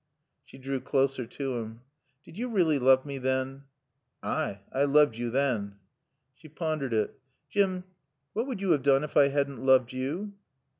She 0.43 0.57
drew 0.57 0.79
closer 0.81 1.27
to 1.27 1.57
him. 1.57 1.81
"Did 2.25 2.35
you 2.35 2.49
really 2.49 2.79
love 2.79 3.05
me 3.05 3.19
then?" 3.19 3.65
"Ay 4.23 4.61
I 4.73 4.85
looved 4.85 5.15
yo 5.15 5.29
than." 5.29 5.75
She 6.33 6.49
pondered 6.49 6.91
it. 6.91 7.19
"Jim 7.51 7.83
what 8.33 8.47
would 8.47 8.61
you 8.61 8.71
have 8.71 8.81
done 8.81 9.03
if 9.03 9.15
I 9.15 9.27
hadn't 9.27 9.63
loved 9.63 9.93
you?" 9.93 10.33